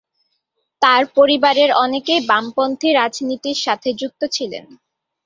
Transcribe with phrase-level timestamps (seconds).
[0.81, 4.65] তার পরিবারের অনেকেই বামপন্থী রাজনীতির সাথে যুক্ত ছিলেন।